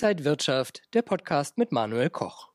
Inside 0.00 0.24
Wirtschaft, 0.24 0.82
der 0.94 1.02
Podcast 1.02 1.58
mit 1.58 1.72
Manuel 1.72 2.08
Koch. 2.08 2.50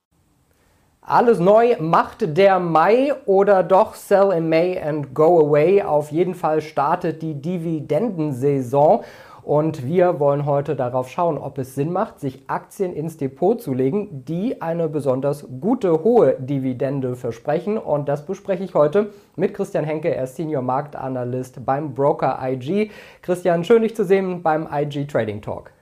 Alles 1.02 1.40
neu 1.40 1.76
macht 1.78 2.38
der 2.38 2.58
Mai 2.58 3.14
oder 3.26 3.64
doch 3.64 3.96
Sell 3.96 4.32
in 4.32 4.48
May 4.48 4.80
and 4.80 5.14
Go 5.14 5.46
Away. 5.46 5.82
Auf 5.82 6.10
jeden 6.14 6.36
Fall 6.36 6.62
startet 6.62 7.22
die 7.22 7.34
Dividendensaison. 7.34 9.04
Und 9.42 9.86
wir 9.86 10.22
wollen 10.22 10.46
heute 10.46 10.78
darauf 10.78 11.10
schauen, 11.10 11.38
ob 11.38 11.58
es 11.58 11.76
Sinn 11.76 11.92
macht, 11.92 12.22
sich 12.22 12.50
Aktien 12.50 12.94
ins 12.94 13.18
Depot 13.18 13.62
zu 13.62 13.74
legen, 13.74 14.24
die 14.24 14.62
eine 14.62 14.88
besonders 14.88 15.46
gute, 15.60 16.02
hohe 16.02 16.38
Dividende 16.40 17.18
versprechen. 17.18 17.78
Und 17.78 18.08
das 18.08 18.26
bespreche 18.26 18.64
ich 18.64 18.74
heute 18.74 19.12
mit 19.36 19.54
Christian 19.54 19.84
Henke, 19.84 20.16
er 20.16 20.24
ist 20.24 20.38
Senior 20.38 20.62
Marktanalyst 20.62 21.66
beim 21.66 21.94
Broker 21.94 22.40
IG. 22.42 22.90
Christian, 23.22 23.66
schön 23.66 23.82
dich 23.82 23.98
zu 23.98 24.06
sehen 24.06 24.42
beim 24.42 24.66
IG 24.72 25.08
Trading 25.08 25.42
Talk. 25.42 25.74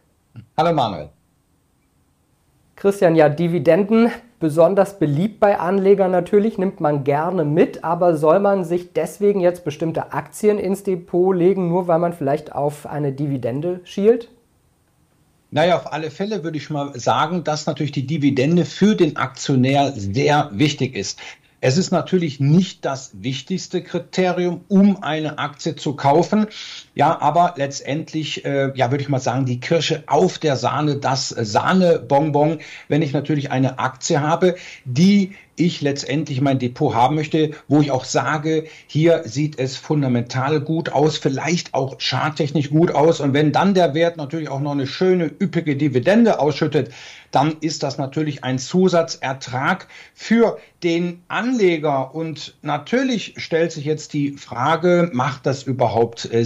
Hallo 0.58 0.74
Manuel. 0.74 1.21
Christian, 2.82 3.16
ja, 3.16 3.30
Dividenden 3.30 4.10
besonders 4.40 4.98
beliebt 4.98 5.40
bei 5.40 5.60
Anlegern 5.60 6.10
natürlich, 6.10 6.58
nimmt 6.58 6.80
man 6.80 7.04
gerne 7.04 7.46
mit, 7.46 7.84
aber 7.84 8.18
soll 8.18 8.40
man 8.40 8.66
sich 8.66 8.92
deswegen 8.94 9.40
jetzt 9.40 9.64
bestimmte 9.64 10.14
Aktien 10.14 10.58
ins 10.58 10.82
Depot 10.82 11.36
legen, 11.36 11.70
nur 11.70 11.88
weil 11.88 12.00
man 12.00 12.12
vielleicht 12.12 12.56
auf 12.56 12.88
eine 12.88 13.12
Dividende 13.12 13.82
schielt? 13.84 14.30
Naja, 15.52 15.76
auf 15.76 15.94
alle 15.94 16.10
Fälle 16.10 16.44
würde 16.44 16.58
ich 16.58 16.72
mal 16.72 17.00
sagen, 17.00 17.44
dass 17.44 17.68
natürlich 17.68 17.92
die 17.92 18.08
Dividende 18.08 18.66
für 18.66 18.96
den 18.96 19.16
Aktionär 19.16 19.92
sehr 19.92 20.50
wichtig 20.52 20.96
ist. 20.96 21.20
Es 21.64 21.78
ist 21.78 21.92
natürlich 21.92 22.40
nicht 22.40 22.84
das 22.84 23.12
wichtigste 23.22 23.84
Kriterium, 23.84 24.62
um 24.68 25.04
eine 25.04 25.38
Aktie 25.38 25.76
zu 25.76 25.96
kaufen. 25.96 26.48
Ja, 26.94 27.22
aber 27.22 27.54
letztendlich, 27.56 28.44
äh, 28.44 28.72
ja, 28.76 28.92
würde 28.92 29.02
ich 29.02 29.10
mal 29.10 29.20
sagen, 29.20 29.46
die 29.46 29.62
Kirsche 29.62 30.04
auf 30.08 30.40
der 30.40 30.58
Sahne, 30.58 30.98
das 30.98 31.30
Sahnebonbon, 31.30 32.60
wenn 32.90 33.02
ich 33.02 33.14
natürlich 33.14 33.50
eine 33.50 33.80
Aktie 33.80 34.20
habe, 34.20 34.56
die 34.84 35.34
ich 35.56 35.82
letztendlich 35.82 36.42
mein 36.42 36.60
Depot 36.60 36.94
haben 36.94 37.16
möchte, 37.16 37.52
wo 37.68 37.82
ich 37.82 37.92
auch 37.92 38.06
sage, 38.06 38.66
hier 38.88 39.24
sieht 39.26 39.60
es 39.60 39.78
fundamental 39.78 40.60
gut 40.60 40.92
aus, 40.92 41.18
vielleicht 41.18 41.74
auch 41.74 41.98
charttechnisch 42.00 42.70
gut 42.70 42.92
aus. 42.92 43.20
Und 43.20 43.34
wenn 43.34 43.52
dann 43.52 43.74
der 43.74 43.94
Wert 43.94 44.18
natürlich 44.18 44.50
auch 44.50 44.60
noch 44.60 44.72
eine 44.72 44.88
schöne, 44.88 45.32
üppige 45.40 45.76
Dividende 45.76 46.40
ausschüttet, 46.40 46.92
dann 47.32 47.58
ist 47.62 47.84
das 47.84 47.98
natürlich 47.98 48.44
ein 48.44 48.60
Zusatzertrag 48.60 49.88
für 50.14 50.58
den 50.84 51.22
Anleger. 51.28 52.14
Und 52.14 52.58
natürlich 52.62 53.36
stellt 53.38 53.72
sich 53.72 53.86
jetzt 53.86 54.14
die 54.14 54.34
Frage, 54.34 55.10
macht 55.14 55.46
das 55.46 55.64
überhaupt 55.64 56.32
äh, 56.34 56.44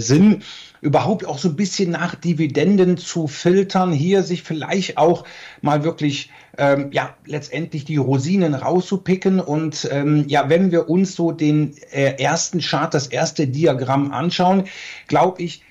Überhaupt 0.80 1.24
auch 1.24 1.38
so 1.38 1.48
ein 1.48 1.56
bisschen 1.56 1.90
nach 1.90 2.14
Dividenden 2.14 2.96
zu 2.96 3.26
filtern, 3.26 3.92
hier 3.92 4.22
sich 4.22 4.42
vielleicht 4.42 4.98
auch 4.98 5.24
mal 5.62 5.84
wirklich 5.84 6.30
ähm, 6.58 6.90
ja 6.92 7.14
letztendlich 7.24 7.84
die 7.84 7.96
Rosinen 7.96 8.54
rauszupicken. 8.54 9.40
Und 9.40 9.88
ähm, 9.90 10.24
ja, 10.28 10.48
wenn 10.48 10.70
wir 10.70 10.88
uns 10.88 11.14
so 11.14 11.32
den 11.32 11.74
äh, 11.92 12.22
ersten 12.22 12.60
Chart, 12.60 12.92
das 12.92 13.06
erste 13.06 13.46
Diagramm 13.46 14.12
anschauen, 14.12 14.64
glaube 15.06 15.42
ich, 15.42 15.62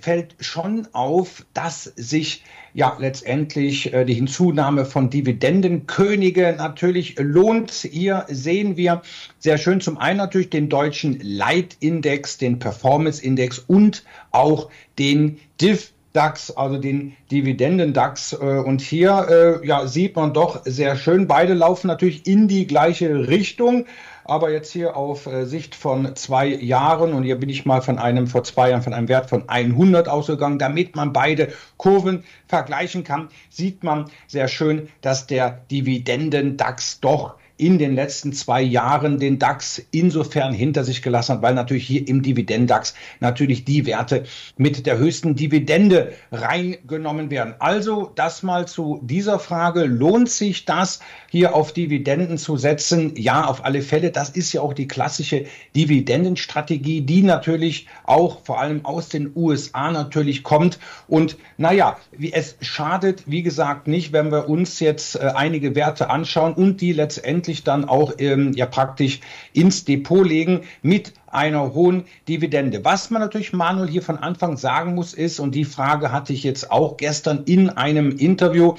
fällt 0.00 0.36
schon 0.40 0.88
auf, 0.92 1.44
dass 1.54 1.84
sich 1.84 2.42
ja 2.74 2.96
letztendlich 2.98 3.92
äh, 3.92 4.04
die 4.04 4.14
Hinzunahme 4.14 4.84
von 4.84 5.10
Dividendenkönige 5.10 6.54
natürlich 6.56 7.16
lohnt. 7.18 7.72
Hier 7.72 8.24
sehen 8.28 8.76
wir 8.76 9.02
sehr 9.38 9.58
schön 9.58 9.80
zum 9.80 9.98
einen 9.98 10.18
natürlich 10.18 10.50
den 10.50 10.68
deutschen 10.68 11.18
Leitindex, 11.20 12.38
den 12.38 12.58
Performance 12.58 13.22
Index 13.22 13.58
und 13.58 14.04
auch 14.30 14.70
den 14.98 15.38
DIV 15.60 15.92
DAX, 16.12 16.50
also 16.50 16.78
den 16.78 17.16
Dividenden-DAX. 17.30 18.32
Äh, 18.32 18.36
und 18.36 18.80
hier 18.80 19.60
äh, 19.62 19.66
ja, 19.66 19.86
sieht 19.86 20.16
man 20.16 20.32
doch 20.32 20.62
sehr 20.64 20.96
schön, 20.96 21.26
beide 21.26 21.54
laufen 21.54 21.86
natürlich 21.88 22.26
in 22.26 22.48
die 22.48 22.66
gleiche 22.66 23.28
Richtung. 23.28 23.86
Aber 24.28 24.52
jetzt 24.52 24.70
hier 24.70 24.94
auf 24.94 25.26
äh, 25.26 25.46
Sicht 25.46 25.74
von 25.74 26.14
zwei 26.14 26.48
Jahren 26.48 27.14
und 27.14 27.22
hier 27.22 27.40
bin 27.40 27.48
ich 27.48 27.64
mal 27.64 27.80
von 27.80 27.98
einem 27.98 28.26
vor 28.26 28.44
zwei 28.44 28.68
Jahren 28.68 28.82
von 28.82 28.92
einem 28.92 29.08
Wert 29.08 29.30
von 29.30 29.48
100 29.48 30.06
ausgegangen, 30.06 30.58
damit 30.58 30.94
man 30.94 31.14
beide 31.14 31.50
Kurven 31.78 32.24
vergleichen 32.46 33.04
kann, 33.04 33.30
sieht 33.48 33.82
man 33.82 34.10
sehr 34.26 34.48
schön, 34.48 34.90
dass 35.00 35.26
der 35.26 35.62
Dividenden-DAX 35.70 37.00
doch 37.00 37.36
in 37.58 37.78
den 37.78 37.94
letzten 37.94 38.32
zwei 38.32 38.62
Jahren 38.62 39.18
den 39.18 39.38
DAX 39.38 39.82
insofern 39.90 40.52
hinter 40.54 40.84
sich 40.84 41.02
gelassen 41.02 41.36
hat, 41.36 41.42
weil 41.42 41.54
natürlich 41.54 41.86
hier 41.86 42.06
im 42.08 42.22
Dividendendax 42.22 42.94
natürlich 43.20 43.64
die 43.64 43.84
Werte 43.84 44.24
mit 44.56 44.86
der 44.86 44.98
höchsten 44.98 45.34
Dividende 45.34 46.12
reingenommen 46.30 47.30
werden. 47.30 47.54
Also 47.58 48.12
das 48.14 48.42
mal 48.42 48.66
zu 48.68 49.00
dieser 49.02 49.38
Frage. 49.38 49.84
Lohnt 49.84 50.30
sich 50.30 50.64
das, 50.64 51.00
hier 51.30 51.54
auf 51.54 51.72
Dividenden 51.72 52.38
zu 52.38 52.56
setzen? 52.56 53.14
Ja, 53.16 53.46
auf 53.46 53.64
alle 53.64 53.82
Fälle. 53.82 54.10
Das 54.10 54.30
ist 54.30 54.52
ja 54.52 54.60
auch 54.60 54.72
die 54.72 54.88
klassische 54.88 55.44
Dividendenstrategie, 55.74 57.00
die 57.02 57.22
natürlich 57.22 57.88
auch 58.04 58.44
vor 58.44 58.60
allem 58.60 58.84
aus 58.84 59.08
den 59.08 59.32
USA 59.34 59.90
natürlich 59.90 60.42
kommt. 60.42 60.78
Und 61.08 61.36
naja, 61.56 61.98
es 62.32 62.56
schadet, 62.60 63.24
wie 63.26 63.42
gesagt, 63.42 63.88
nicht, 63.88 64.12
wenn 64.12 64.30
wir 64.30 64.48
uns 64.48 64.80
jetzt 64.80 65.16
äh, 65.16 65.32
einige 65.34 65.74
Werte 65.74 66.10
anschauen 66.10 66.54
und 66.54 66.80
die 66.80 66.92
letztendlich 66.92 67.47
letztendlich 67.48 67.64
dann 67.64 67.84
auch 67.86 68.12
ähm, 68.18 68.52
ja 68.54 68.66
praktisch 68.66 69.20
ins 69.52 69.84
Depot 69.84 70.26
legen 70.26 70.60
mit 70.82 71.12
einer 71.30 71.74
hohen 71.74 72.04
Dividende. 72.28 72.84
Was 72.84 73.10
man 73.10 73.22
natürlich 73.22 73.52
Manuel 73.52 73.88
hier 73.88 74.02
von 74.02 74.18
Anfang 74.18 74.56
sagen 74.56 74.94
muss 74.94 75.14
ist, 75.14 75.40
und 75.40 75.54
die 75.54 75.64
Frage 75.64 76.12
hatte 76.12 76.32
ich 76.32 76.42
jetzt 76.42 76.70
auch 76.70 76.96
gestern 76.96 77.44
in 77.44 77.70
einem 77.70 78.12
Interview, 78.12 78.74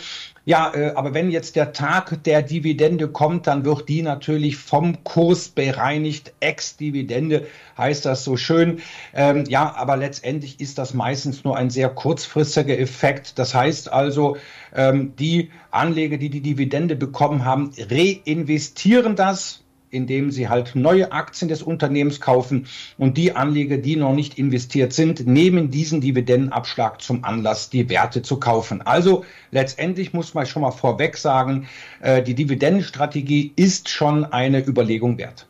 ja, 0.49 0.73
äh, 0.73 0.93
aber 0.95 1.13
wenn 1.13 1.29
jetzt 1.29 1.55
der 1.55 1.73
Tag 1.73 2.23
der 2.23 2.41
Dividende 2.41 3.07
kommt, 3.07 3.45
dann 3.45 3.65
wird 3.65 3.87
die 3.87 4.01
natürlich 4.01 4.57
vom 4.57 5.03
Kurs 5.03 5.49
bereinigt. 5.49 6.33
Ex-Dividende 6.39 7.45
heißt 7.77 8.05
das 8.05 8.23
so 8.23 8.35
schön. 8.35 8.79
Ähm, 9.13 9.43
ja, 9.47 9.75
aber 9.75 9.95
letztendlich 9.95 10.59
ist 10.59 10.79
das 10.79 10.95
meistens 10.95 11.43
nur 11.43 11.55
ein 11.55 11.69
sehr 11.69 11.89
kurzfristiger 11.89 12.79
Effekt. 12.79 13.37
Das 13.37 13.53
heißt 13.53 13.93
also, 13.93 14.37
ähm, 14.73 15.13
die 15.19 15.51
Anleger, 15.69 16.17
die 16.17 16.31
die 16.31 16.41
Dividende 16.41 16.95
bekommen 16.95 17.45
haben, 17.45 17.69
reinvestieren 17.77 19.15
das 19.15 19.63
indem 19.91 20.31
sie 20.31 20.49
halt 20.49 20.75
neue 20.75 21.11
Aktien 21.11 21.49
des 21.49 21.61
Unternehmens 21.61 22.21
kaufen 22.21 22.67
und 22.97 23.17
die 23.17 23.35
Anleger, 23.35 23.77
die 23.77 23.95
noch 23.95 24.13
nicht 24.13 24.37
investiert 24.37 24.93
sind, 24.93 25.27
nehmen 25.27 25.71
diesen 25.71 26.01
Dividendenabschlag 26.01 27.01
zum 27.01 27.23
Anlass, 27.23 27.69
die 27.69 27.89
Werte 27.89 28.21
zu 28.21 28.37
kaufen. 28.39 28.81
Also 28.81 29.25
letztendlich 29.51 30.13
muss 30.13 30.33
man 30.33 30.45
schon 30.45 30.61
mal 30.61 30.71
vorweg 30.71 31.17
sagen, 31.17 31.67
äh, 32.01 32.23
die 32.23 32.35
Dividendenstrategie 32.35 33.51
ist 33.55 33.89
schon 33.89 34.25
eine 34.25 34.65
Überlegung 34.65 35.17
wert. 35.17 35.48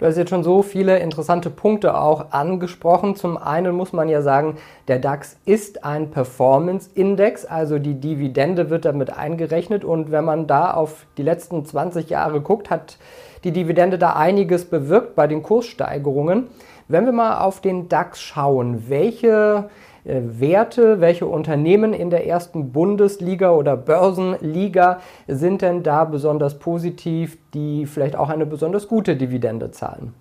Du 0.00 0.06
hast 0.06 0.16
jetzt 0.16 0.30
schon 0.30 0.42
so 0.42 0.62
viele 0.62 0.98
interessante 0.98 1.50
Punkte 1.50 1.94
auch 1.94 2.32
angesprochen. 2.32 3.16
Zum 3.16 3.36
einen 3.36 3.76
muss 3.76 3.92
man 3.92 4.08
ja 4.08 4.22
sagen, 4.22 4.56
der 4.88 4.98
DAX 4.98 5.36
ist 5.44 5.84
ein 5.84 6.10
Performance-Index, 6.10 7.44
also 7.44 7.78
die 7.78 8.00
Dividende 8.00 8.70
wird 8.70 8.86
damit 8.86 9.12
eingerechnet. 9.14 9.84
Und 9.84 10.10
wenn 10.10 10.24
man 10.24 10.46
da 10.46 10.72
auf 10.72 11.04
die 11.18 11.22
letzten 11.22 11.66
20 11.66 12.08
Jahre 12.08 12.40
guckt, 12.40 12.70
hat 12.70 12.96
die 13.44 13.52
Dividende 13.52 13.98
da 13.98 14.14
einiges 14.14 14.64
bewirkt 14.64 15.16
bei 15.16 15.26
den 15.26 15.42
Kurssteigerungen. 15.42 16.46
Wenn 16.88 17.04
wir 17.04 17.12
mal 17.12 17.42
auf 17.42 17.60
den 17.60 17.90
DAX 17.90 18.22
schauen, 18.22 18.88
welche 18.88 19.68
Werte, 20.04 21.00
welche 21.00 21.26
Unternehmen 21.26 21.92
in 21.92 22.10
der 22.10 22.26
ersten 22.26 22.72
Bundesliga 22.72 23.50
oder 23.50 23.76
Börsenliga 23.76 25.00
sind 25.26 25.62
denn 25.62 25.82
da 25.82 26.04
besonders 26.04 26.58
positiv, 26.58 27.38
die 27.52 27.86
vielleicht 27.86 28.16
auch 28.16 28.30
eine 28.30 28.46
besonders 28.46 28.88
gute 28.88 29.16
Dividende 29.16 29.70
zahlen? 29.70 30.14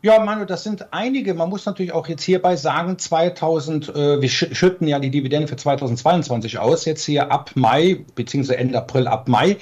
Ja, 0.00 0.20
Manu, 0.20 0.44
das 0.44 0.62
sind 0.62 0.92
einige. 0.92 1.34
Man 1.34 1.48
muss 1.48 1.66
natürlich 1.66 1.90
auch 1.90 2.06
jetzt 2.06 2.22
hierbei 2.22 2.54
sagen, 2.54 2.98
2000, 2.98 3.88
äh, 3.88 4.22
wir 4.22 4.28
schütten 4.28 4.86
ja 4.86 5.00
die 5.00 5.10
Dividende 5.10 5.48
für 5.48 5.56
2022 5.56 6.60
aus, 6.60 6.84
jetzt 6.84 7.04
hier 7.04 7.32
ab 7.32 7.50
Mai, 7.56 8.04
beziehungsweise 8.14 8.58
Ende 8.58 8.78
April 8.78 9.08
ab 9.08 9.26
Mai 9.26 9.56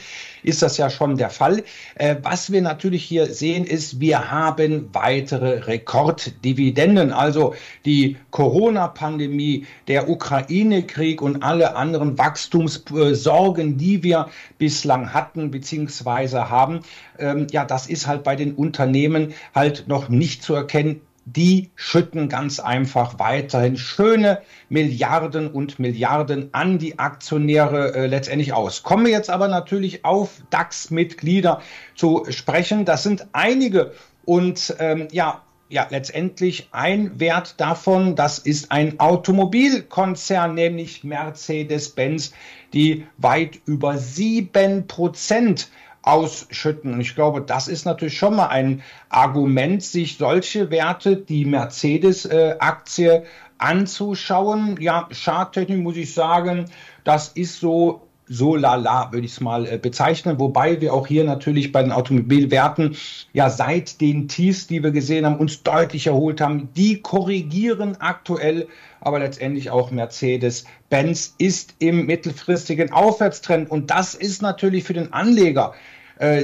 ist 0.46 0.62
das 0.62 0.76
ja 0.76 0.88
schon 0.90 1.16
der 1.16 1.30
Fall. 1.30 1.64
Äh, 1.96 2.16
was 2.22 2.52
wir 2.52 2.62
natürlich 2.62 3.04
hier 3.04 3.26
sehen, 3.26 3.64
ist, 3.64 4.00
wir 4.00 4.30
haben 4.30 4.88
weitere 4.92 5.64
Rekorddividenden. 5.64 7.12
Also 7.12 7.54
die 7.84 8.16
Corona-Pandemie, 8.30 9.66
der 9.88 10.08
Ukraine-Krieg 10.08 11.20
und 11.20 11.42
alle 11.42 11.74
anderen 11.74 12.16
Wachstumssorgen, 12.16 13.76
die 13.76 14.04
wir 14.04 14.28
bislang 14.58 15.12
hatten 15.12 15.50
beziehungsweise 15.50 16.48
haben, 16.48 16.80
ähm, 17.18 17.46
ja, 17.50 17.64
das 17.64 17.86
ist 17.86 18.06
halt 18.06 18.22
bei 18.22 18.36
den 18.36 18.54
Unternehmen 18.54 19.34
halt 19.54 19.88
noch 19.88 20.08
nicht 20.08 20.42
zu 20.42 20.54
erkennen 20.54 21.00
die 21.26 21.70
schütten 21.74 22.28
ganz 22.28 22.60
einfach 22.60 23.18
weiterhin 23.18 23.76
schöne 23.76 24.42
Milliarden 24.68 25.48
und 25.50 25.80
Milliarden 25.80 26.50
an 26.52 26.78
die 26.78 27.00
Aktionäre 27.00 27.94
äh, 27.94 28.06
letztendlich 28.06 28.52
aus. 28.52 28.84
Kommen 28.84 29.04
wir 29.04 29.12
jetzt 29.12 29.28
aber 29.28 29.48
natürlich 29.48 30.04
auf 30.04 30.40
DAX-Mitglieder 30.50 31.60
zu 31.96 32.24
sprechen. 32.30 32.84
Das 32.84 33.02
sind 33.02 33.26
einige 33.32 33.92
und 34.24 34.76
ähm, 34.78 35.08
ja, 35.10 35.42
ja 35.68 35.88
letztendlich 35.90 36.68
ein 36.70 37.18
Wert 37.18 37.60
davon, 37.60 38.14
das 38.14 38.38
ist 38.38 38.70
ein 38.70 39.00
Automobilkonzern, 39.00 40.54
nämlich 40.54 41.02
Mercedes-Benz, 41.02 42.32
die 42.72 43.04
weit 43.18 43.58
über 43.66 43.98
sieben 43.98 44.86
Prozent 44.86 45.70
ausschütten. 46.06 46.94
Und 46.94 47.00
ich 47.00 47.14
glaube, 47.14 47.40
das 47.40 47.68
ist 47.68 47.84
natürlich 47.84 48.16
schon 48.16 48.36
mal 48.36 48.46
ein 48.46 48.82
Argument, 49.08 49.82
sich 49.82 50.16
solche 50.16 50.70
Werte, 50.70 51.16
die 51.16 51.44
Mercedes-Aktie 51.44 53.24
anzuschauen. 53.58 54.80
Ja, 54.80 55.08
Charttechnik 55.12 55.78
muss 55.78 55.96
ich 55.96 56.14
sagen, 56.14 56.66
das 57.04 57.28
ist 57.28 57.60
so 57.60 58.02
so 58.28 58.56
lala, 58.56 59.12
würde 59.12 59.24
ich 59.24 59.32
es 59.32 59.40
mal 59.40 59.66
äh, 59.66 59.78
bezeichnen. 59.78 60.40
Wobei 60.40 60.80
wir 60.80 60.92
auch 60.92 61.06
hier 61.06 61.24
natürlich 61.24 61.70
bei 61.70 61.82
den 61.82 61.92
Automobilwerten 61.92 62.96
ja 63.32 63.50
seit 63.50 64.00
den 64.00 64.26
Tiefs, 64.26 64.66
die 64.66 64.82
wir 64.82 64.90
gesehen 64.90 65.24
haben, 65.24 65.36
uns 65.36 65.62
deutlich 65.62 66.08
erholt 66.08 66.40
haben. 66.40 66.68
Die 66.74 67.00
korrigieren 67.02 67.96
aktuell, 68.00 68.66
aber 69.00 69.20
letztendlich 69.20 69.70
auch 69.70 69.92
Mercedes-Benz 69.92 71.36
ist 71.38 71.76
im 71.78 72.06
mittelfristigen 72.06 72.92
Aufwärtstrend. 72.92 73.70
Und 73.70 73.90
das 73.90 74.14
ist 74.14 74.42
natürlich 74.42 74.84
für 74.84 74.94
den 74.94 75.12
Anleger 75.12 75.74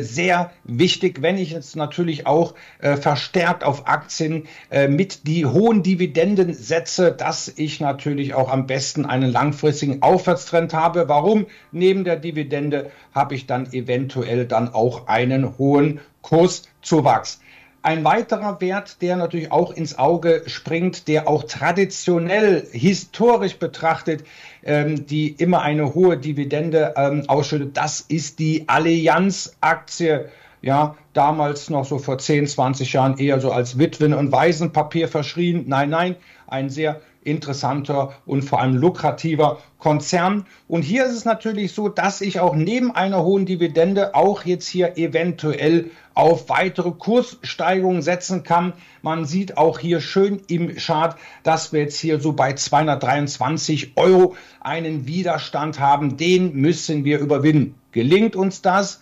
sehr 0.00 0.52
wichtig, 0.64 1.22
wenn 1.22 1.38
ich 1.38 1.50
jetzt 1.50 1.76
natürlich 1.76 2.26
auch 2.26 2.54
äh, 2.80 2.96
verstärkt 2.96 3.64
auf 3.64 3.86
Aktien 3.86 4.46
äh, 4.70 4.88
mit 4.88 5.26
die 5.26 5.46
hohen 5.46 5.82
Dividenden 5.82 6.52
setze, 6.52 7.12
dass 7.12 7.48
ich 7.56 7.80
natürlich 7.80 8.34
auch 8.34 8.50
am 8.50 8.66
besten 8.66 9.06
einen 9.06 9.32
langfristigen 9.32 10.02
Aufwärtstrend 10.02 10.74
habe. 10.74 11.08
Warum? 11.08 11.46
Neben 11.70 12.04
der 12.04 12.16
Dividende 12.16 12.90
habe 13.14 13.34
ich 13.34 13.46
dann 13.46 13.72
eventuell 13.72 14.46
dann 14.46 14.72
auch 14.72 15.06
einen 15.06 15.56
hohen 15.58 16.00
Kurszuwachs. 16.20 17.40
Ein 17.84 18.05
weiterer 18.05 18.61
Wert, 18.61 19.02
der 19.02 19.17
natürlich 19.17 19.50
auch 19.50 19.73
ins 19.73 19.99
Auge 19.99 20.44
springt, 20.46 21.08
der 21.08 21.26
auch 21.26 21.43
traditionell, 21.43 22.64
historisch 22.70 23.56
betrachtet, 23.56 24.23
ähm, 24.62 25.06
die 25.06 25.31
immer 25.32 25.62
eine 25.62 25.93
hohe 25.93 26.17
Dividende 26.17 26.94
ähm, 26.96 27.25
ausschüttet, 27.26 27.76
das 27.76 28.00
ist 28.00 28.38
die 28.38 28.69
Allianz-Aktie. 28.69 30.29
Ja, 30.61 30.96
damals 31.12 31.70
noch 31.70 31.84
so 31.84 31.99
vor 31.99 32.19
10, 32.19 32.46
20 32.46 32.93
Jahren 32.93 33.19
eher 33.19 33.40
so 33.40 33.50
als 33.50 33.79
Witwen- 33.79 34.14
und 34.14 34.31
Waisenpapier 34.31 35.08
verschrien. 35.08 35.64
Nein, 35.67 35.90
nein, 35.90 36.14
ein 36.46 36.70
sehr 36.70 37.00
interessanter 37.24 38.12
und 38.26 38.42
vor 38.42 38.60
allem 38.60 38.76
lukrativer 38.76 39.58
Konzern. 39.78 40.46
Und 40.69 40.82
hier 40.82 41.04
ist 41.04 41.12
es 41.12 41.24
natürlich 41.24 41.72
so, 41.72 41.88
dass 41.88 42.20
ich 42.20 42.40
auch 42.40 42.54
neben 42.54 42.94
einer 42.94 43.22
hohen 43.22 43.46
Dividende 43.46 44.14
auch 44.14 44.44
jetzt 44.44 44.66
hier 44.66 44.96
eventuell 44.96 45.90
auf 46.14 46.48
weitere 46.48 46.90
Kurssteigerungen 46.92 48.02
setzen 48.02 48.42
kann. 48.42 48.74
Man 49.02 49.24
sieht 49.24 49.56
auch 49.56 49.78
hier 49.78 50.00
schön 50.00 50.42
im 50.48 50.74
Chart, 50.76 51.16
dass 51.42 51.72
wir 51.72 51.80
jetzt 51.80 51.98
hier 51.98 52.20
so 52.20 52.32
bei 52.32 52.52
223 52.52 53.96
Euro 53.96 54.36
einen 54.60 55.06
Widerstand 55.06 55.80
haben. 55.80 56.16
Den 56.16 56.54
müssen 56.54 57.04
wir 57.04 57.19
überwinden. 57.19 57.74
Gelingt 57.92 58.36
uns 58.36 58.62
das? 58.62 59.00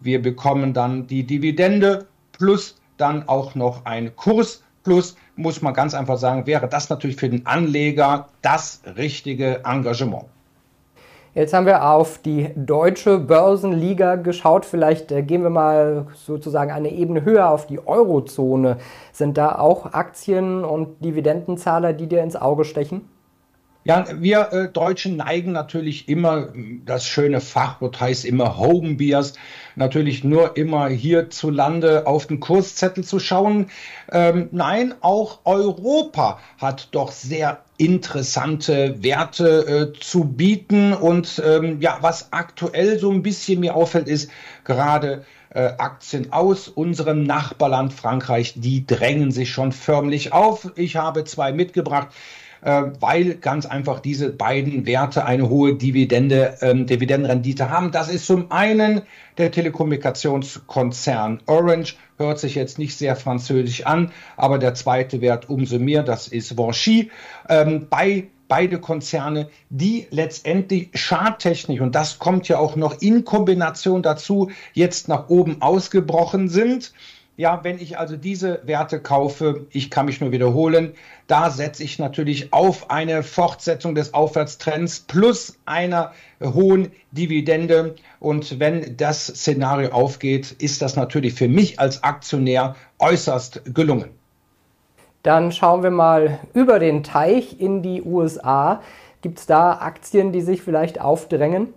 Wir 0.00 0.22
bekommen 0.22 0.72
dann 0.72 1.06
die 1.06 1.24
Dividende 1.24 2.06
plus 2.32 2.76
dann 2.96 3.28
auch 3.28 3.54
noch 3.54 3.84
ein 3.84 4.14
Kurs 4.14 4.62
plus 4.82 5.16
muss 5.36 5.62
man 5.62 5.74
ganz 5.74 5.94
einfach 5.94 6.18
sagen, 6.18 6.46
wäre 6.46 6.68
das 6.68 6.90
natürlich 6.90 7.16
für 7.16 7.28
den 7.28 7.46
Anleger 7.46 8.28
das 8.42 8.82
richtige 8.96 9.62
Engagement. 9.64 10.24
Jetzt 11.32 11.54
haben 11.54 11.66
wir 11.66 11.88
auf 11.88 12.18
die 12.18 12.50
deutsche 12.56 13.20
Börsenliga 13.20 14.16
geschaut. 14.16 14.64
Vielleicht 14.64 15.12
äh, 15.12 15.22
gehen 15.22 15.44
wir 15.44 15.50
mal 15.50 16.08
sozusagen 16.12 16.72
eine 16.72 16.90
Ebene 16.90 17.24
höher 17.24 17.50
auf 17.50 17.68
die 17.68 17.86
Eurozone. 17.86 18.78
Sind 19.12 19.38
da 19.38 19.56
auch 19.56 19.92
Aktien 19.92 20.64
und 20.64 21.04
Dividendenzahler, 21.04 21.92
die 21.92 22.08
dir 22.08 22.24
ins 22.24 22.34
Auge 22.34 22.64
stechen? 22.64 23.08
Ja, 23.82 24.04
wir 24.12 24.52
äh, 24.52 24.68
Deutschen 24.68 25.16
neigen 25.16 25.52
natürlich 25.52 26.06
immer, 26.06 26.48
das 26.84 27.06
schöne 27.06 27.40
Fachwort 27.40 27.98
heißt 27.98 28.26
immer 28.26 28.58
Homebeers, 28.58 29.32
natürlich 29.74 30.22
nur 30.22 30.58
immer 30.58 30.88
hierzulande 30.88 32.06
auf 32.06 32.26
den 32.26 32.40
Kurszettel 32.40 33.04
zu 33.04 33.18
schauen. 33.18 33.70
Ähm, 34.12 34.50
nein, 34.52 34.94
auch 35.00 35.38
Europa 35.46 36.40
hat 36.58 36.88
doch 36.90 37.10
sehr 37.10 37.62
interessante 37.78 39.02
Werte 39.02 39.94
äh, 39.94 39.98
zu 39.98 40.24
bieten. 40.24 40.92
Und 40.92 41.42
ähm, 41.42 41.80
ja, 41.80 41.98
was 42.02 42.34
aktuell 42.34 42.98
so 42.98 43.10
ein 43.10 43.22
bisschen 43.22 43.60
mir 43.60 43.74
auffällt, 43.74 44.08
ist 44.08 44.30
gerade 44.64 45.24
äh, 45.54 45.72
Aktien 45.78 46.34
aus 46.34 46.68
unserem 46.68 47.22
Nachbarland 47.22 47.94
Frankreich, 47.94 48.52
die 48.56 48.86
drängen 48.86 49.32
sich 49.32 49.50
schon 49.50 49.72
förmlich 49.72 50.34
auf. 50.34 50.70
Ich 50.76 50.96
habe 50.96 51.24
zwei 51.24 51.52
mitgebracht. 51.52 52.08
Äh, 52.62 52.82
weil 53.00 53.34
ganz 53.36 53.64
einfach 53.64 54.00
diese 54.00 54.30
beiden 54.30 54.84
Werte 54.86 55.24
eine 55.24 55.48
hohe 55.48 55.76
Dividende, 55.76 56.58
ähm, 56.60 56.86
Dividendenrendite 56.86 57.70
haben. 57.70 57.90
Das 57.90 58.10
ist 58.10 58.26
zum 58.26 58.52
einen 58.52 59.02
der 59.38 59.50
Telekommunikationskonzern 59.50 61.40
Orange, 61.46 61.96
hört 62.18 62.38
sich 62.38 62.54
jetzt 62.54 62.78
nicht 62.78 62.96
sehr 62.96 63.16
französisch 63.16 63.86
an, 63.86 64.12
aber 64.36 64.58
der 64.58 64.74
zweite 64.74 65.22
Wert 65.22 65.48
umso 65.48 65.78
mehr, 65.78 66.02
das 66.02 66.28
ist 66.28 66.58
Vanchy. 66.58 67.10
Ähm, 67.48 67.86
bei 67.88 68.28
beide 68.50 68.80
Konzerne, 68.80 69.48
die 69.70 70.08
letztendlich 70.10 70.90
schadtechnisch, 70.92 71.80
und 71.80 71.94
das 71.94 72.18
kommt 72.18 72.48
ja 72.48 72.58
auch 72.58 72.76
noch 72.76 73.00
in 73.00 73.24
Kombination 73.24 74.02
dazu, 74.02 74.50
jetzt 74.74 75.08
nach 75.08 75.28
oben 75.28 75.62
ausgebrochen 75.62 76.48
sind. 76.48 76.92
Ja, 77.40 77.60
wenn 77.62 77.80
ich 77.80 77.98
also 77.98 78.18
diese 78.18 78.60
Werte 78.64 79.00
kaufe, 79.00 79.64
ich 79.70 79.90
kann 79.90 80.04
mich 80.04 80.20
nur 80.20 80.30
wiederholen, 80.30 80.92
da 81.26 81.48
setze 81.48 81.82
ich 81.82 81.98
natürlich 81.98 82.52
auf 82.52 82.90
eine 82.90 83.22
Fortsetzung 83.22 83.94
des 83.94 84.12
Aufwärtstrends 84.12 85.00
plus 85.00 85.58
einer 85.64 86.12
hohen 86.42 86.92
Dividende. 87.12 87.94
Und 88.18 88.60
wenn 88.60 88.94
das 88.98 89.26
Szenario 89.26 89.88
aufgeht, 89.88 90.54
ist 90.58 90.82
das 90.82 90.96
natürlich 90.96 91.32
für 91.32 91.48
mich 91.48 91.80
als 91.80 92.04
Aktionär 92.04 92.76
äußerst 92.98 93.74
gelungen. 93.74 94.10
Dann 95.22 95.50
schauen 95.50 95.82
wir 95.82 95.90
mal 95.90 96.40
über 96.52 96.78
den 96.78 97.02
Teich 97.02 97.58
in 97.58 97.82
die 97.82 98.02
USA. 98.02 98.82
Gibt 99.22 99.38
es 99.38 99.46
da 99.46 99.78
Aktien, 99.78 100.32
die 100.32 100.42
sich 100.42 100.60
vielleicht 100.60 101.00
aufdrängen? 101.00 101.72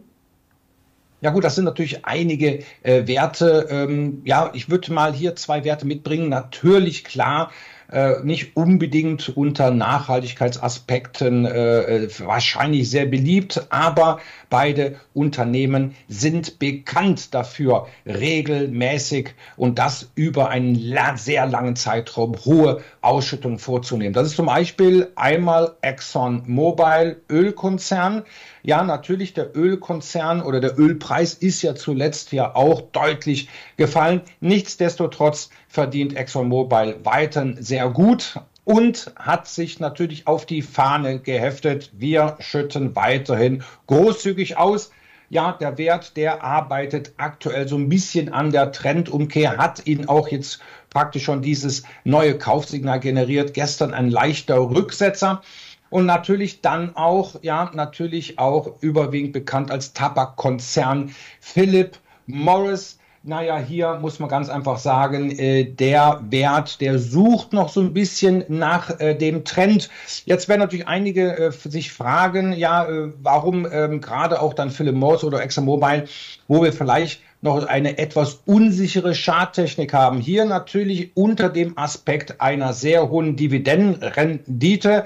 Ja 1.24 1.30
gut, 1.30 1.46
das 1.46 1.56
sind 1.56 1.64
natürlich 1.64 2.04
einige 2.04 2.66
äh, 2.82 3.08
Werte. 3.08 3.68
Ähm, 3.70 4.22
ja, 4.26 4.52
ich 4.54 4.70
würde 4.70 4.92
mal 4.92 5.14
hier 5.14 5.38
zwei 5.38 5.64
Werte 5.64 5.88
mitbringen. 5.88 6.28
Natürlich 6.28 7.06
klar, 7.06 7.50
äh, 7.94 8.24
nicht 8.24 8.58
unbedingt 8.58 9.30
unter 9.38 9.70
Nachhaltigkeitsaspekten 9.70 11.46
äh, 11.46 12.08
wahrscheinlich 12.20 12.90
sehr 12.90 13.06
beliebt, 13.06 13.68
aber 13.70 14.20
beide 14.50 14.96
Unternehmen 15.14 15.96
sind 16.08 16.58
bekannt 16.58 17.34
dafür, 17.36 17.88
regelmäßig 18.08 19.36
und 19.58 19.78
das 19.78 20.10
über 20.16 20.50
einen 20.50 20.76
sehr 21.16 21.46
langen 21.46 21.76
Zeitraum 21.76 22.36
hohe 22.46 22.82
Ausschüttungen 23.02 23.60
vorzunehmen. 23.60 24.14
Das 24.14 24.28
ist 24.28 24.38
zum 24.38 24.48
Beispiel 24.48 25.12
einmal 25.16 25.76
Exxon 25.82 26.44
Mobil 26.48 27.22
Ölkonzern. 27.30 28.24
Ja, 28.64 28.84
natürlich 28.84 29.34
der 29.34 29.56
Ölkonzern 29.56 30.42
oder 30.42 30.62
der 30.62 30.80
Ölpreis 30.80 31.34
ist 31.34 31.62
ja 31.62 31.76
zuletzt 31.76 32.32
ja 32.32 32.56
auch 32.56 32.82
deutlich 32.82 33.50
gefallen. 33.76 34.22
Nichtsdestotrotz 34.40 35.50
verdient 35.74 36.16
ExxonMobil 36.16 36.98
weiterhin 37.04 37.58
sehr 37.60 37.83
gut 37.90 38.40
und 38.66 39.12
hat 39.16 39.48
sich 39.48 39.80
natürlich 39.80 40.28
auf 40.28 40.46
die 40.46 40.62
Fahne 40.62 41.20
geheftet. 41.20 41.92
Wir 41.94 42.38
schütten 42.40 42.96
weiterhin 42.96 43.64
großzügig 43.88 44.58
aus. 44.58 44.92
Ja, 45.30 45.54
der 45.54 45.78
Wert, 45.78 46.16
der 46.16 46.44
arbeitet 46.44 47.14
aktuell 47.18 47.68
so 47.68 47.76
ein 47.76 47.90
bisschen 47.90 48.32
an 48.32 48.52
der 48.52 48.72
Trendumkehr, 48.72 49.58
hat 49.58 49.88
ihn 49.88 50.08
auch 50.08 50.28
jetzt 50.28 50.60
praktisch 50.92 51.24
schon 51.24 51.42
dieses 51.42 51.84
neue 52.04 52.38
Kaufsignal 52.38 53.00
generiert. 53.00 53.54
Gestern 53.54 53.94
ein 53.94 54.12
leichter 54.12 54.58
Rücksetzer 54.58 55.42
und 55.90 56.06
natürlich 56.06 56.62
dann 56.62 56.96
auch, 56.96 57.36
ja, 57.42 57.72
natürlich 57.74 58.40
auch 58.40 58.82
überwiegend 58.82 59.34
bekannt 59.34 59.72
als 59.72 59.94
Tabakkonzern 59.94 61.14
Philip 61.40 61.98
Morris. 62.26 63.00
Naja, 63.26 63.58
hier 63.58 64.00
muss 64.02 64.20
man 64.20 64.28
ganz 64.28 64.50
einfach 64.50 64.78
sagen, 64.78 65.32
äh, 65.32 65.64
der 65.64 66.20
Wert, 66.30 66.82
der 66.82 67.00
sucht 67.00 67.54
noch 67.54 67.70
so 67.70 67.80
ein 67.80 67.94
bisschen 67.94 68.44
nach 68.50 69.00
äh, 69.00 69.16
dem 69.16 69.46
Trend. 69.46 69.90
Jetzt 70.26 70.50
werden 70.50 70.60
natürlich 70.60 70.90
einige 70.90 71.38
äh, 71.38 71.52
sich 71.52 71.94
fragen, 71.94 72.52
ja, 72.52 72.84
äh, 72.86 73.14
warum 73.22 73.66
ähm, 73.72 74.02
gerade 74.02 74.42
auch 74.42 74.54
dann 74.54 74.72
Philip 74.72 74.94
Morris 74.94 75.24
oder 75.24 75.42
ExxonMobil, 75.42 76.04
wo 76.50 76.64
wir 76.64 76.74
vielleicht 76.74 77.22
noch 77.42 77.66
eine 77.66 77.98
etwas 77.98 78.42
unsichere 78.46 79.14
Charttechnik 79.14 79.94
haben. 79.94 80.20
Hier 80.20 80.44
natürlich 80.44 81.16
unter 81.16 81.48
dem 81.48 81.78
Aspekt 81.78 82.42
einer 82.42 82.74
sehr 82.74 83.10
hohen 83.10 83.38
Dividendenrendite. 83.38 85.06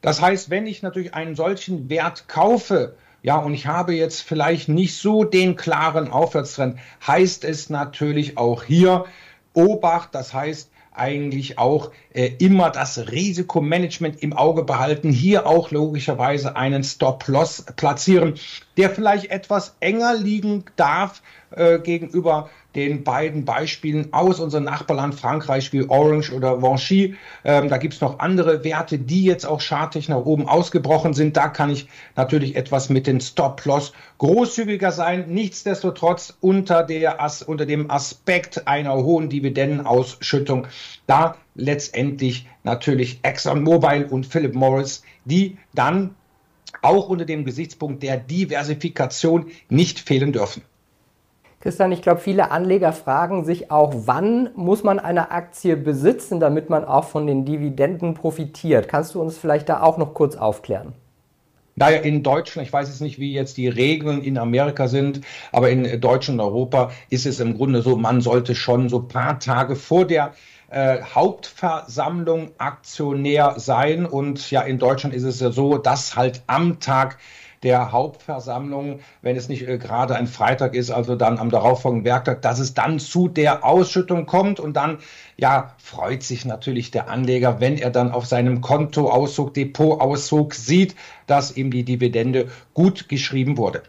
Das 0.00 0.20
heißt, 0.20 0.50
wenn 0.50 0.66
ich 0.66 0.82
natürlich 0.82 1.14
einen 1.14 1.36
solchen 1.36 1.88
Wert 1.88 2.26
kaufe, 2.26 2.96
ja, 3.22 3.36
und 3.36 3.54
ich 3.54 3.66
habe 3.66 3.94
jetzt 3.94 4.20
vielleicht 4.20 4.68
nicht 4.68 4.96
so 4.96 5.24
den 5.24 5.56
klaren 5.56 6.10
Aufwärtstrend, 6.10 6.78
heißt 7.06 7.44
es 7.44 7.70
natürlich 7.70 8.36
auch 8.36 8.64
hier 8.64 9.04
Obacht, 9.54 10.14
das 10.14 10.34
heißt 10.34 10.70
eigentlich 10.94 11.58
auch 11.58 11.90
äh, 12.12 12.32
immer 12.38 12.70
das 12.70 13.10
Risikomanagement 13.10 14.22
im 14.22 14.32
Auge 14.32 14.64
behalten, 14.64 15.10
hier 15.10 15.46
auch 15.46 15.70
logischerweise 15.70 16.56
einen 16.56 16.84
Stop-Loss 16.84 17.66
platzieren, 17.76 18.34
der 18.76 18.90
vielleicht 18.90 19.30
etwas 19.30 19.76
enger 19.80 20.14
liegen 20.14 20.64
darf 20.76 21.22
äh, 21.50 21.78
gegenüber 21.78 22.50
den 22.74 23.04
beiden 23.04 23.44
Beispielen 23.44 24.12
aus 24.12 24.40
unserem 24.40 24.64
Nachbarland 24.64 25.14
Frankreich 25.14 25.72
wie 25.72 25.88
Orange 25.88 26.32
oder 26.32 26.62
Vanchy. 26.62 27.16
Ähm, 27.44 27.68
da 27.68 27.76
gibt 27.76 27.94
es 27.94 28.00
noch 28.00 28.18
andere 28.18 28.64
Werte, 28.64 28.98
die 28.98 29.24
jetzt 29.24 29.44
auch 29.44 29.60
schartig 29.60 30.08
nach 30.08 30.24
oben 30.24 30.48
ausgebrochen 30.48 31.14
sind. 31.14 31.36
Da 31.36 31.48
kann 31.48 31.70
ich 31.70 31.88
natürlich 32.16 32.56
etwas 32.56 32.88
mit 32.88 33.06
den 33.06 33.20
Stop-Loss 33.20 33.92
großzügiger 34.18 34.92
sein. 34.92 35.26
Nichtsdestotrotz 35.28 36.36
unter, 36.40 36.82
der, 36.82 37.18
unter 37.46 37.66
dem 37.66 37.90
Aspekt 37.90 38.66
einer 38.66 38.94
hohen 38.96 39.28
Dividendenausschüttung, 39.28 40.66
da 41.06 41.36
letztendlich 41.54 42.46
natürlich 42.64 43.20
ExxonMobil 43.22 44.06
und 44.08 44.26
Philip 44.26 44.54
Morris, 44.54 45.02
die 45.24 45.58
dann 45.74 46.14
auch 46.80 47.08
unter 47.08 47.24
dem 47.24 47.44
Gesichtspunkt 47.44 48.02
der 48.02 48.16
Diversifikation 48.16 49.50
nicht 49.68 50.00
fehlen 50.00 50.32
dürfen. 50.32 50.62
Christian, 51.62 51.92
ich 51.92 52.02
glaube, 52.02 52.20
viele 52.20 52.50
Anleger 52.50 52.92
fragen 52.92 53.44
sich 53.44 53.70
auch, 53.70 53.92
wann 53.94 54.50
muss 54.56 54.82
man 54.82 54.98
eine 54.98 55.30
Aktie 55.30 55.76
besitzen, 55.76 56.40
damit 56.40 56.68
man 56.68 56.84
auch 56.84 57.04
von 57.04 57.24
den 57.28 57.44
Dividenden 57.44 58.14
profitiert. 58.14 58.88
Kannst 58.88 59.14
du 59.14 59.20
uns 59.20 59.38
vielleicht 59.38 59.68
da 59.68 59.80
auch 59.80 59.96
noch 59.96 60.12
kurz 60.12 60.34
aufklären? 60.34 60.92
Naja, 61.76 61.98
in 62.00 62.24
Deutschland, 62.24 62.66
ich 62.66 62.72
weiß 62.72 62.88
jetzt 62.88 63.00
nicht, 63.00 63.20
wie 63.20 63.32
jetzt 63.32 63.56
die 63.58 63.68
Regeln 63.68 64.22
in 64.22 64.38
Amerika 64.38 64.88
sind, 64.88 65.20
aber 65.52 65.70
in 65.70 66.00
Deutschland 66.00 66.40
und 66.40 66.46
Europa 66.46 66.90
ist 67.10 67.26
es 67.26 67.38
im 67.38 67.56
Grunde 67.56 67.80
so, 67.80 67.96
man 67.96 68.22
sollte 68.22 68.56
schon 68.56 68.88
so 68.88 68.98
ein 68.98 69.08
paar 69.08 69.38
Tage 69.38 69.76
vor 69.76 70.04
der 70.04 70.32
äh, 70.68 71.00
Hauptversammlung 71.14 72.50
Aktionär 72.58 73.54
sein. 73.58 74.04
Und 74.04 74.50
ja, 74.50 74.62
in 74.62 74.80
Deutschland 74.80 75.14
ist 75.14 75.22
es 75.22 75.38
ja 75.38 75.52
so, 75.52 75.78
dass 75.78 76.16
halt 76.16 76.42
am 76.48 76.80
Tag 76.80 77.18
der 77.62 77.92
Hauptversammlung, 77.92 79.00
wenn 79.20 79.36
es 79.36 79.48
nicht 79.48 79.68
äh, 79.68 79.78
gerade 79.78 80.16
ein 80.16 80.26
Freitag 80.26 80.74
ist, 80.74 80.90
also 80.90 81.16
dann 81.16 81.38
am 81.38 81.50
darauffolgenden 81.50 82.04
Werktag, 82.04 82.42
dass 82.42 82.58
es 82.58 82.74
dann 82.74 82.98
zu 82.98 83.28
der 83.28 83.64
Ausschüttung 83.64 84.26
kommt 84.26 84.60
und 84.60 84.76
dann 84.76 84.98
ja, 85.36 85.74
freut 85.78 86.22
sich 86.22 86.44
natürlich 86.44 86.90
der 86.90 87.08
Anleger, 87.08 87.60
wenn 87.60 87.78
er 87.78 87.90
dann 87.90 88.12
auf 88.12 88.26
seinem 88.26 88.60
Kontoauszug, 88.60 89.54
Depotauszug 89.54 90.54
sieht, 90.54 90.96
dass 91.26 91.56
ihm 91.56 91.70
die 91.70 91.84
Dividende 91.84 92.48
gut 92.74 93.08
geschrieben 93.08 93.56
wurde. 93.56 93.82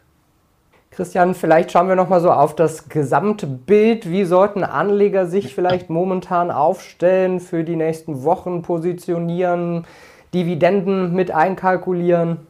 Christian, 0.91 1.33
vielleicht 1.33 1.71
schauen 1.71 1.87
wir 1.87 1.95
noch 1.95 2.09
mal 2.09 2.21
so 2.21 2.31
auf 2.31 2.55
das 2.55 2.87
gesamte 2.87 3.47
Bild. 3.47 4.07
Wie 4.11 4.25
sollten 4.25 4.63
Anleger 4.63 5.25
sich 5.25 5.55
vielleicht 5.55 5.89
momentan 5.89 6.51
aufstellen 6.51 7.39
für 7.39 7.63
die 7.63 7.75
nächsten 7.75 8.23
Wochen, 8.23 8.61
positionieren, 8.61 9.85
Dividenden 10.35 11.13
mit 11.13 11.31
einkalkulieren? 11.31 12.45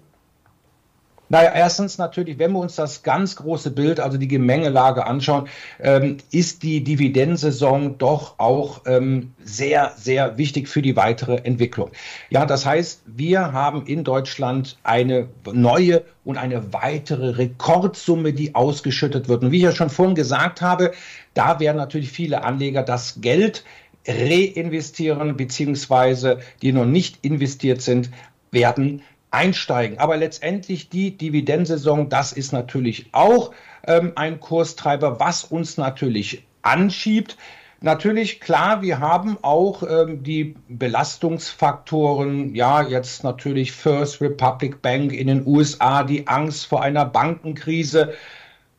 Naja, 1.33 1.51
erstens 1.51 1.97
natürlich, 1.97 2.37
wenn 2.37 2.51
wir 2.51 2.59
uns 2.59 2.75
das 2.75 3.01
ganz 3.01 3.35
große 3.37 3.71
Bild, 3.71 3.99
also 3.99 4.19
die 4.19 4.27
Gemengelage 4.27 5.07
anschauen, 5.07 5.47
ähm, 5.79 6.17
ist 6.29 6.61
die 6.61 6.83
Dividendensaison 6.83 7.97
doch 7.97 8.37
auch 8.37 8.81
ähm, 8.85 9.33
sehr, 9.43 9.93
sehr 9.97 10.37
wichtig 10.37 10.67
für 10.67 10.83
die 10.83 10.95
weitere 10.95 11.37
Entwicklung. 11.37 11.89
Ja, 12.29 12.45
das 12.45 12.67
heißt, 12.67 13.01
wir 13.07 13.51
haben 13.51 13.87
in 13.87 14.03
Deutschland 14.03 14.77
eine 14.83 15.27
neue 15.51 16.03
und 16.23 16.37
eine 16.37 16.71
weitere 16.71 17.31
Rekordsumme, 17.31 18.33
die 18.33 18.53
ausgeschüttet 18.53 19.27
wird. 19.27 19.41
Und 19.41 19.51
wie 19.51 19.57
ich 19.57 19.63
ja 19.63 19.71
schon 19.71 19.89
vorhin 19.89 20.13
gesagt 20.13 20.61
habe, 20.61 20.91
da 21.33 21.59
werden 21.59 21.77
natürlich 21.77 22.11
viele 22.11 22.43
Anleger 22.43 22.83
das 22.83 23.21
Geld 23.21 23.63
reinvestieren, 24.07 25.35
beziehungsweise 25.35 26.41
die 26.61 26.73
noch 26.73 26.85
nicht 26.85 27.25
investiert 27.25 27.81
sind, 27.81 28.11
werden 28.51 29.01
einsteigen. 29.33 29.97
Aber 29.97 30.17
letztendlich 30.17 30.89
die 30.89 31.17
Dividendensaison, 31.17 32.09
das 32.09 32.31
ist 32.31 32.53
natürlich 32.53 33.07
auch 33.11 33.51
ähm, 33.85 34.13
ein 34.15 34.39
Kurstreiber, 34.39 35.19
was 35.19 35.43
uns 35.43 35.77
natürlich 35.77 36.45
anschiebt. 36.61 37.37
Natürlich, 37.81 38.39
klar, 38.39 38.81
wir 38.81 38.99
haben 38.99 39.37
auch 39.41 39.83
ähm, 39.83 40.23
die 40.23 40.55
Belastungsfaktoren, 40.69 42.55
ja, 42.55 42.81
jetzt 42.81 43.25
natürlich 43.25 43.73
First 43.73 44.21
Republic 44.21 44.81
Bank 44.81 45.11
in 45.11 45.27
den 45.27 45.45
USA, 45.45 46.03
die 46.03 46.27
Angst 46.27 46.67
vor 46.67 46.81
einer 46.81 47.03
Bankenkrise, 47.03 48.13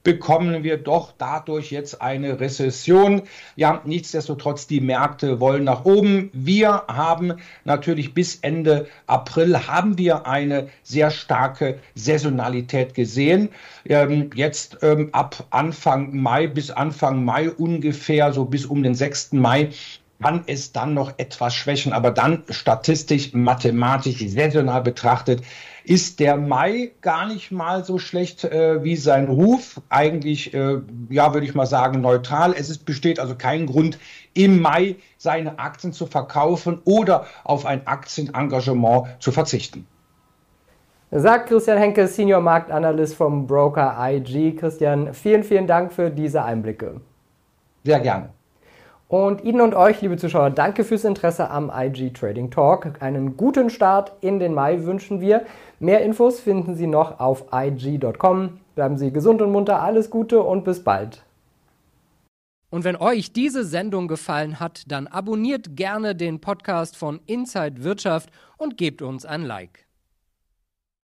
bekommen 0.04 0.62
wir 0.62 0.76
doch 0.76 1.12
dadurch 1.16 1.72
jetzt 1.72 2.00
eine 2.00 2.38
Rezession. 2.38 3.22
Ja, 3.56 3.80
nichtsdestotrotz, 3.84 4.68
die 4.68 4.80
Märkte 4.80 5.40
wollen 5.40 5.64
nach 5.64 5.84
oben. 5.84 6.30
Wir 6.32 6.84
haben 6.86 7.34
natürlich 7.64 8.14
bis 8.14 8.36
Ende 8.36 8.86
April 9.06 9.66
haben 9.66 9.98
wir 9.98 10.26
eine 10.26 10.68
sehr 10.82 11.10
starke 11.10 11.80
Saisonalität 11.94 12.94
gesehen. 12.94 13.48
Ähm, 13.86 14.30
jetzt 14.34 14.78
ähm, 14.82 15.08
ab 15.12 15.46
Anfang 15.50 16.14
Mai 16.16 16.46
bis 16.46 16.70
Anfang 16.70 17.24
Mai 17.24 17.50
ungefähr, 17.50 18.32
so 18.32 18.44
bis 18.44 18.66
um 18.66 18.82
den 18.82 18.94
6. 18.94 19.32
Mai, 19.32 19.70
kann 20.24 20.44
es 20.46 20.72
dann 20.72 20.94
noch 20.94 21.12
etwas 21.18 21.54
schwächen, 21.54 21.92
aber 21.92 22.10
dann 22.10 22.44
statistisch, 22.48 23.34
mathematisch, 23.34 24.26
saisonal 24.26 24.80
betrachtet, 24.80 25.42
ist 25.84 26.18
der 26.18 26.38
Mai 26.38 26.92
gar 27.02 27.28
nicht 27.28 27.52
mal 27.52 27.84
so 27.84 27.98
schlecht 27.98 28.42
äh, 28.42 28.82
wie 28.82 28.96
sein 28.96 29.28
Ruf. 29.28 29.82
Eigentlich, 29.90 30.54
äh, 30.54 30.80
ja, 31.10 31.34
würde 31.34 31.46
ich 31.46 31.54
mal 31.54 31.66
sagen, 31.66 32.00
neutral. 32.00 32.54
Es 32.56 32.70
ist, 32.70 32.86
besteht 32.86 33.20
also 33.20 33.34
kein 33.34 33.66
Grund, 33.66 33.98
im 34.32 34.62
Mai 34.62 34.96
seine 35.18 35.58
Aktien 35.58 35.92
zu 35.92 36.06
verkaufen 36.06 36.80
oder 36.86 37.26
auf 37.44 37.66
ein 37.66 37.86
Aktienengagement 37.86 39.08
zu 39.18 39.30
verzichten. 39.30 39.86
Sagt 41.10 41.50
Christian 41.50 41.76
Henke, 41.76 42.08
Senior 42.08 42.40
Marktanalyst 42.40 43.14
vom 43.14 43.46
Broker 43.46 43.94
IG. 44.00 44.56
Christian, 44.56 45.12
vielen, 45.12 45.42
vielen 45.42 45.66
Dank 45.66 45.92
für 45.92 46.10
diese 46.10 46.42
Einblicke. 46.42 47.02
Sehr 47.84 48.00
gerne. 48.00 48.30
Und 49.08 49.44
Ihnen 49.44 49.60
und 49.60 49.74
euch, 49.74 50.00
liebe 50.00 50.16
Zuschauer, 50.16 50.50
danke 50.50 50.82
fürs 50.82 51.04
Interesse 51.04 51.50
am 51.50 51.70
IG 51.74 52.10
Trading 52.10 52.50
Talk. 52.50 52.92
Einen 53.00 53.36
guten 53.36 53.68
Start 53.68 54.12
in 54.22 54.38
den 54.38 54.54
Mai 54.54 54.84
wünschen 54.84 55.20
wir. 55.20 55.44
Mehr 55.78 56.02
Infos 56.02 56.40
finden 56.40 56.74
Sie 56.74 56.86
noch 56.86 57.20
auf 57.20 57.44
IG.com. 57.52 58.60
Bleiben 58.74 58.96
Sie 58.96 59.12
gesund 59.12 59.42
und 59.42 59.52
munter, 59.52 59.82
alles 59.82 60.10
Gute 60.10 60.42
und 60.42 60.64
bis 60.64 60.82
bald. 60.82 61.22
Und 62.70 62.82
wenn 62.82 62.96
euch 62.96 63.32
diese 63.32 63.62
Sendung 63.64 64.08
gefallen 64.08 64.58
hat, 64.58 64.82
dann 64.88 65.06
abonniert 65.06 65.76
gerne 65.76 66.16
den 66.16 66.40
Podcast 66.40 66.96
von 66.96 67.20
Inside 67.26 67.84
Wirtschaft 67.84 68.30
und 68.56 68.76
gebt 68.76 69.00
uns 69.00 69.24
ein 69.24 69.42
Like. 69.42 69.83